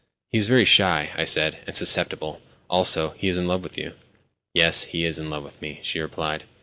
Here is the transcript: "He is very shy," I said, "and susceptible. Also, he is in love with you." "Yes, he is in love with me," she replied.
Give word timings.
"He 0.31 0.39
is 0.39 0.47
very 0.47 0.65
shy," 0.65 1.11
I 1.15 1.25
said, 1.25 1.59
"and 1.67 1.75
susceptible. 1.75 2.41
Also, 2.71 3.11
he 3.19 3.27
is 3.27 3.37
in 3.37 3.45
love 3.47 3.61
with 3.61 3.77
you." 3.77 3.93
"Yes, 4.51 4.85
he 4.85 5.05
is 5.05 5.19
in 5.19 5.29
love 5.29 5.43
with 5.43 5.61
me," 5.61 5.79
she 5.83 5.99
replied. 5.99 6.45